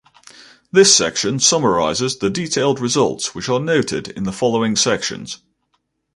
[0.71, 5.37] This section summarises the detailed results which are noted in the following sections.